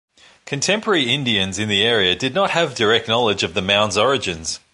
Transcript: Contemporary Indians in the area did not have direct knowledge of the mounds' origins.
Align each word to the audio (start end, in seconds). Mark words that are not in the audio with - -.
Contemporary 0.47 1.13
Indians 1.13 1.59
in 1.59 1.69
the 1.69 1.83
area 1.83 2.15
did 2.15 2.33
not 2.33 2.49
have 2.49 2.73
direct 2.73 3.07
knowledge 3.07 3.43
of 3.43 3.53
the 3.53 3.61
mounds' 3.61 3.97
origins. 3.99 4.59